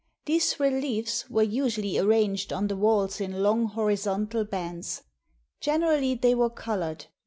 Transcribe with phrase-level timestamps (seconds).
[0.25, 5.03] These reliefs were usually arranged on the walls in long horizontal bands.
[5.59, 7.05] Generally they were colored.